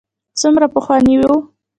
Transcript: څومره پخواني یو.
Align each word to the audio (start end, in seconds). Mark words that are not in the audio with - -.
څومره 0.39 0.65
پخواني 0.75 1.13
یو. 1.17 1.35